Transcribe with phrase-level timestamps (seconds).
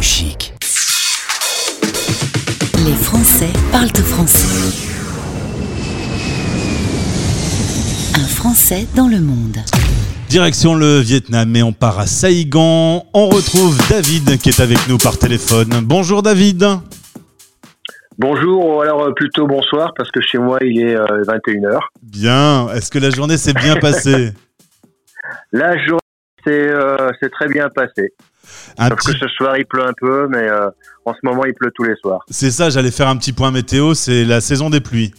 [0.00, 0.54] Radio Chic.
[2.86, 4.46] Les Français parlent au français.
[8.14, 9.58] Un Français dans le monde.
[10.30, 13.04] Direction le Vietnam et on part à Saigon.
[13.12, 15.80] On retrouve David qui est avec nous par téléphone.
[15.82, 16.64] Bonjour David.
[18.16, 21.78] Bonjour, alors euh, plutôt bonsoir parce que chez moi il est 21h.
[22.02, 22.68] Bien.
[22.70, 24.32] Est-ce que la journée s'est bien passée?
[25.52, 25.99] La journée
[26.44, 28.14] c'est euh, très bien passé.
[28.78, 30.68] Un Sauf petit- que ce soir il pleut un peu, mais euh,
[31.04, 32.24] en ce moment il pleut tous les soirs.
[32.30, 35.12] C'est ça, j'allais faire un petit point météo, c'est la saison des pluies.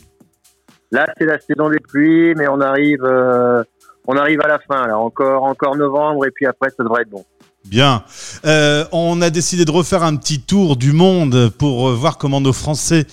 [0.92, 3.64] Là c'est la saison des pluies, mais on arrive euh,
[4.08, 7.10] on arrive à la fin là, encore encore novembre et puis après ça devrait être
[7.10, 7.24] bon.
[7.66, 8.04] Bien.
[8.44, 12.42] Euh, on a décidé de refaire un petit tour du monde pour euh, voir comment
[12.42, 13.06] nos Français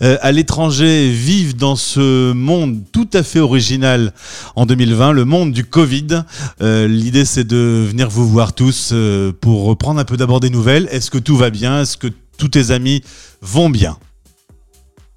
[0.00, 4.12] euh, à l'étranger vivent dans ce monde tout à fait original
[4.54, 6.22] en 2020, le monde du Covid.
[6.60, 8.94] L'idée, c'est de venir vous voir tous
[9.40, 10.88] pour reprendre un peu d'abord des nouvelles.
[10.90, 11.82] Est-ce que tout va bien?
[11.82, 13.02] Est-ce que tous tes amis
[13.42, 13.96] vont bien?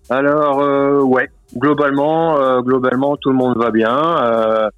[0.09, 4.71] Alors ouais, globalement globalement tout le monde va bien.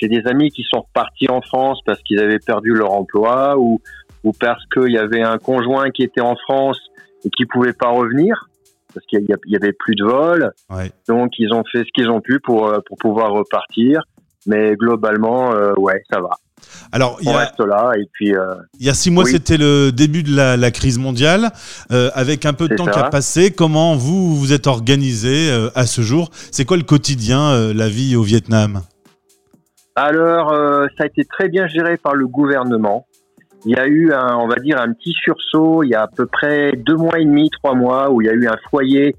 [0.00, 3.80] J'ai des amis qui sont repartis en France parce qu'ils avaient perdu leur emploi ou
[4.24, 6.78] ou parce qu'il y avait un conjoint qui était en France
[7.24, 8.48] et qui pouvait pas revenir
[8.94, 10.04] parce qu'il y avait plus de.
[10.04, 10.90] Ouais.
[11.06, 14.02] Donc ils ont fait ce qu'ils ont pu pour euh, pour pouvoir repartir.
[14.46, 16.30] Mais globalement, euh, ouais, ça va.
[16.90, 19.30] Alors, il y a, reste là et puis euh, il y a six mois, Oui.
[19.30, 21.50] c'était le début de la, la crise mondiale.
[21.92, 25.86] Euh, avec un peu de temps qui a passé, comment vous vous êtes organisé à
[25.86, 26.30] ce jour?
[26.50, 28.82] C'est quoi le quotidien, la vie au Vietnam?
[29.98, 33.06] Alors, euh, ça a été très bien géré par le gouvernement.
[33.64, 36.06] Il y a eu, un, on va dire, un petit sursaut il y a à
[36.06, 39.16] peu près deux mois et demi, trois mois, où il y a eu un foyer.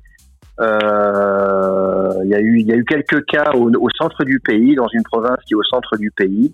[0.61, 4.39] euh, il, y a eu, il y a eu quelques cas au, au centre du
[4.39, 6.53] pays, dans une province qui est au centre du pays.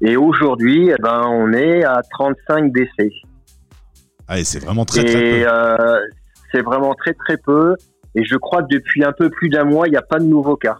[0.00, 3.10] Et aujourd'hui, eh ben, on est à 35 décès.
[4.28, 5.50] Ah, et c'est vraiment très très et peu.
[5.52, 6.00] euh,
[6.52, 7.74] c'est vraiment très très peu.
[8.14, 10.24] Et je crois que depuis un peu plus d'un mois, il n'y a pas de
[10.24, 10.78] nouveaux cas.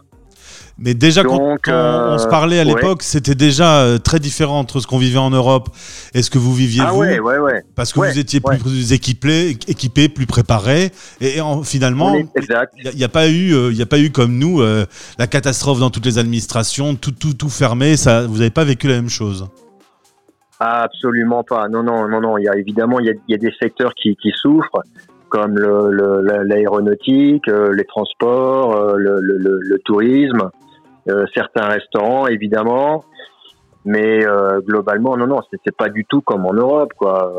[0.79, 2.73] Mais déjà, quand on, se euh, parlait à ouais.
[2.73, 5.69] l'époque, c'était déjà euh, très différent entre ce qu'on vivait en Europe
[6.15, 6.99] et ce que vous viviez Ah vous.
[6.99, 7.63] ouais, ouais, ouais.
[7.75, 10.91] Parce que vous étiez plus équipés, équipés, plus préparés.
[11.21, 12.27] Et, et en- finalement, il
[12.95, 14.85] n'y a, pas eu, euh, il a pas eu comme nous euh,
[15.19, 17.95] la catastrophe dans toutes les administrations, tout, tout, tout fermé.
[17.95, 19.47] Ça, vous n'avez pas vécu la même chose.
[20.59, 21.67] Absolument pas.
[21.67, 22.37] Non, non, non, non.
[22.37, 24.81] Il y a évidemment, il y a, il y a des secteurs qui, qui souffrent,
[25.33, 30.51] comme l'aéronautique, euh, les transports, euh, le, tourisme,
[31.09, 33.03] euh, certains restaurants, évidemment.
[33.85, 34.23] Mais
[34.61, 37.33] globalement, non, non, c'est pas du tout comme en Europe, quoi.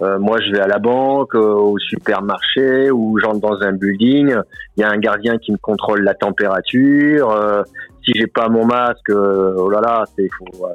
[0.00, 4.34] Moi, je vais à la banque, au supermarché, ou j'entre dans un building.
[4.76, 7.30] Il y a un gardien qui me contrôle la température.
[7.30, 7.62] euh,
[8.02, 10.66] si j'ai pas mon masque, oh là là, c'est faut.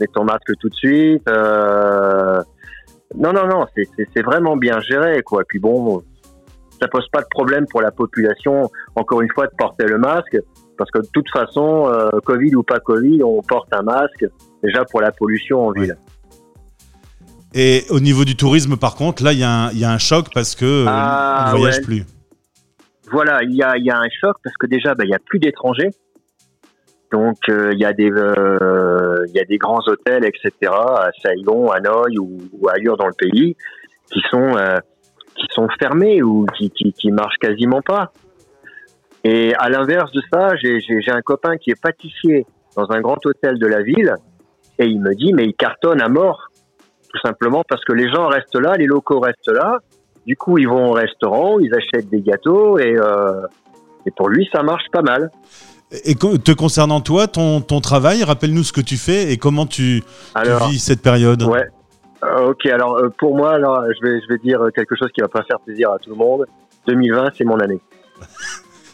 [0.00, 1.30] mets ton masque tout de suite.
[3.16, 5.42] Non, non, non, c'est- vraiment bien géré, quoi.
[5.48, 6.02] Puis bon,
[6.80, 10.36] ça pose pas de problème pour la population, encore une fois, de porter le masque,
[10.78, 14.24] parce que de toute façon, euh, Covid ou pas Covid, on porte un masque,
[14.62, 15.96] déjà pour la pollution en ville.
[17.54, 19.90] Et au niveau du tourisme, par contre, là, il y, a un- il y a
[19.92, 21.82] un choc parce que euh, Ah, on ne voyage ouais.
[21.84, 22.04] plus.
[23.10, 25.18] Voilà, il y a, y a un choc, parce que déjà, ben, il y a
[25.18, 25.90] plus d'étrangers.
[27.12, 31.10] Donc, euh, il y a des, euh, il y a des grands hôtels, etc., à
[31.22, 33.54] Saigon, à Hanoï ou, ou ailleurs dans le pays,
[34.10, 34.78] qui sont, euh,
[35.78, 38.12] fermés ou qui, qui, marchent quasiment pas.
[39.24, 42.46] Et à l'inverse de ça, j'ai un copain qui est pâtissier
[42.76, 44.14] dans un grand hôtel de la ville,
[44.78, 46.48] et il me dit, mais il cartonne à mort,
[47.12, 49.78] tout simplement parce que les gens restent là, les locaux restent là,
[50.26, 52.96] du coup, ils vont au restaurant, ils achètent des gâteaux, et
[54.16, 55.30] pour lui, ça marche pas mal.
[56.04, 60.02] Et te concernant toi, ton, ton travail, rappelle-nous ce que tu fais et comment tu,
[60.68, 61.42] vis cette période.
[61.42, 61.68] Ouais.
[62.24, 65.20] Euh, ok, alors euh, pour moi, alors, je vais, je vais dire quelque chose qui
[65.20, 66.46] va pas faire plaisir à tout le monde.
[66.86, 67.80] 2020, c'est mon année.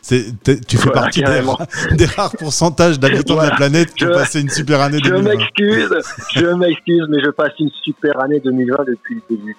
[0.08, 4.48] Tu fais Voilà, partie des, rares pourcentages d'habitants de la planète qui ont passé une
[4.48, 5.28] super année Je 2020.
[5.28, 5.94] m'excuse,
[6.34, 9.56] je m'excuse, mais je passe une super année 2020 depuis le début.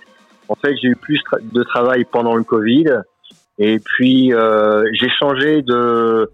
[0.47, 2.87] En fait, j'ai eu plus de travail pendant le Covid,
[3.59, 6.31] et puis euh, j'ai changé de.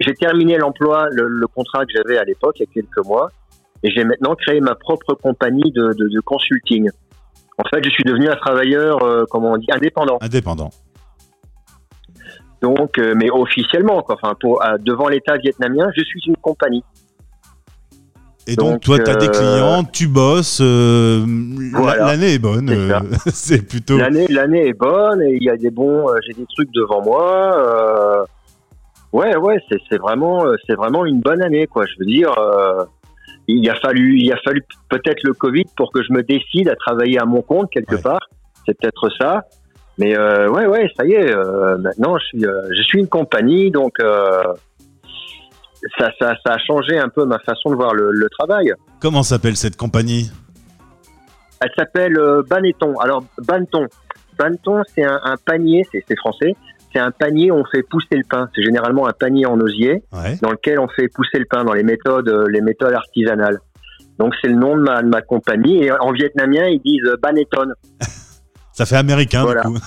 [0.00, 3.30] J'ai terminé l'emploi, le, le contrat que j'avais à l'époque, il y a quelques mois,
[3.82, 6.90] et j'ai maintenant créé ma propre compagnie de, de, de consulting.
[7.58, 10.18] En fait, je suis devenu un travailleur, euh, comment on dit, indépendant.
[10.20, 10.70] Indépendant.
[12.60, 14.16] Donc, euh, mais officiellement, quoi.
[14.20, 16.82] Enfin, pour euh, devant l'État vietnamien, je suis une compagnie.
[18.48, 22.06] Et donc, Donc, toi, tu as des euh, clients, tu bosses, Voilà.
[22.06, 22.70] l'année est bonne.
[23.26, 23.98] C'est plutôt.
[23.98, 28.26] L'année, est bonne et il y a des bons, j'ai des trucs devant moi.
[29.18, 29.58] Ouais, ouais,
[29.90, 31.84] c'est, vraiment, euh, c'est vraiment une bonne année, quoi.
[31.86, 32.84] Je veux dire, euh,
[33.48, 36.76] il a fallu, il a fallu peut-être le Covid pour que je me décide à
[36.76, 38.02] travailler à mon compte quelque Ouais.
[38.02, 38.28] part.
[38.64, 39.42] C'est peut-être ça.
[39.98, 41.30] Mais euh, ouais, ouais, ça y est.
[41.34, 43.94] euh, maintenant, je suis, je suis une compagnie, donc
[45.98, 48.72] ça, ça, ça a changé un peu ma façon de voir le, le travail.
[49.00, 50.30] Comment s'appelle cette compagnie?
[51.62, 52.18] Elle s'appelle
[52.48, 52.98] Banetton.
[52.98, 53.86] Alors Banton,
[54.38, 56.54] Banton, c'est un, un panier, c'est français.
[56.96, 58.48] C'est un panier où on fait pousser le pain.
[58.54, 60.36] C'est généralement un panier en osier Ouais.
[60.40, 63.58] dans lequel on fait pousser le pain dans les méthodes, euh, les méthodes artisanales.
[64.18, 65.84] Donc c'est le nom de ma, de ma compagnie.
[65.84, 67.72] Et en vietnamien, ils disent euh, Banetton.
[68.72, 69.62] Ça fait américain Voilà.
[69.62, 69.78] du coup.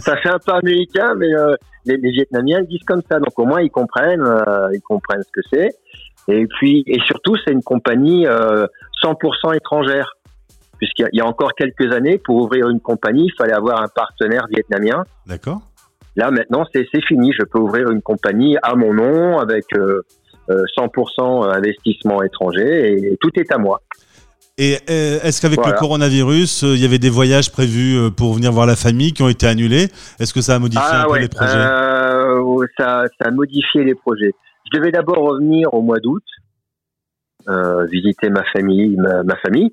[0.00, 1.54] Ça fait un peu américain, mais euh,
[1.84, 3.18] les, les Vietnamiens disent comme ça.
[3.20, 5.70] Donc au moins ils comprennent, euh, ils comprennent ce que c'est.
[6.32, 8.66] Et puis et surtout c'est une compagnie euh,
[9.04, 10.12] 100% étrangère,
[10.78, 14.46] puisqu'il y a encore quelques années pour ouvrir une compagnie, il fallait avoir un partenaire
[14.50, 15.04] vietnamien.
[15.26, 15.60] D'accord.
[16.18, 20.02] Là maintenant c'est fini, je peux ouvrir une compagnie à mon nom avec euh,
[20.50, 23.80] euh, 100% investissement étranger et tout est à moi.
[24.60, 25.74] Et euh, est-ce qu'avec Voilà.
[25.74, 29.12] le coronavirus, euh, il y avait des voyages prévus euh, pour venir voir la famille
[29.12, 29.86] qui ont été annulés?
[30.18, 31.52] Est-ce que ça a modifié un peu les projets?
[31.54, 34.32] euh, ça, ça a modifié les projets.
[34.72, 36.24] Je devais d'abord revenir au mois d'août,
[37.48, 39.72] euh, visiter ma famille, ma, ma famille,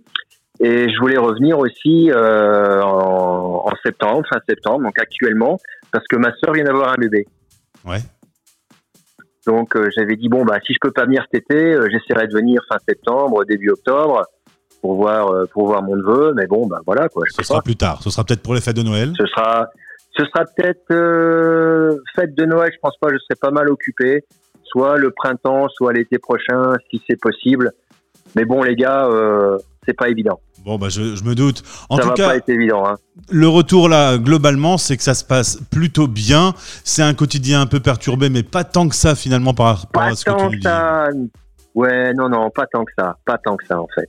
[0.59, 5.57] et je voulais revenir aussi euh, en, en septembre, fin septembre, donc actuellement,
[5.91, 7.25] parce que ma sœur vient d'avoir un bébé.
[7.85, 7.99] Ouais.
[9.45, 12.27] Donc euh, j'avais dit bon bah si je peux pas venir cet été, euh, j'essaierai
[12.27, 14.23] de venir fin septembre, début octobre
[14.81, 17.23] pour voir euh, pour voir mon neveu, mais bon bah voilà quoi.
[17.27, 17.63] Je Ce sera pas.
[17.63, 18.01] plus tard.
[18.01, 19.13] Ce sera peut-être pour les fêtes de Noël.
[19.17, 19.69] Ce sera,
[20.17, 22.71] ce sera peut-être euh, fête de Noël.
[22.73, 23.09] Je pense pas.
[23.11, 24.23] Je serai pas mal occupé.
[24.63, 27.71] Soit le printemps, soit l'été prochain, si c'est possible.
[28.35, 30.39] Mais bon, les gars, euh, c'est pas évident.
[30.65, 31.63] Bon, bah, je, je me doute.
[31.89, 32.87] En ça tout va cas, pas être évident.
[32.87, 32.95] Hein.
[33.29, 36.53] le retour là, globalement, c'est que ça se passe plutôt bien.
[36.83, 40.15] C'est un quotidien un peu perturbé, mais pas tant que ça finalement par rapport à
[40.15, 40.61] ce que tu que dis.
[40.63, 41.07] ça.
[41.75, 43.17] Ouais, non, non, pas tant que ça.
[43.25, 44.07] Pas tant que ça, en fait.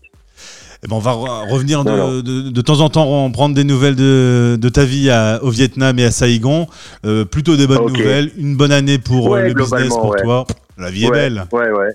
[0.85, 4.57] Eh ben, on va re- revenir de, temps en temps en prendre des nouvelles de,
[4.61, 6.69] de ta vie à- au Vietnam et à Saïgon.
[7.05, 8.31] Euh, plutôt des bonnes nouvelles.
[8.37, 10.23] Une bonne année pour Ouais, euh, le business pour ouais.
[10.23, 10.47] toi.
[10.79, 11.45] La vie est ouais, belle.
[11.53, 11.89] Ouais, ouais.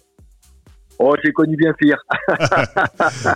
[1.04, 1.98] Oh, j'ai connu bien pire.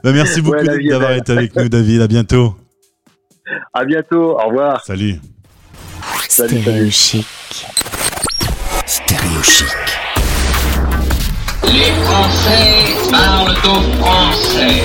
[0.03, 2.01] Bah, merci beaucoup Ouais, d'avoir été avec nous, David.
[2.01, 2.55] À bientôt.
[3.73, 4.37] À bientôt.
[4.39, 4.83] Au revoir.
[4.85, 5.15] Salut.
[6.29, 7.25] Salut, Stéréo chic.
[8.85, 9.67] Stéréo chic.
[11.63, 14.83] Les Français parlent au français.